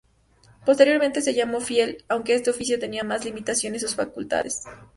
Posteriormente, 0.65 1.21
se 1.21 1.35
llamó 1.35 1.61
"fiel", 1.61 2.03
aunque 2.07 2.33
este 2.33 2.49
oficio 2.49 2.79
tenía 2.79 3.03
más 3.03 3.23
limitadas 3.23 3.59
sus 3.61 3.93
facultades. 3.93 4.63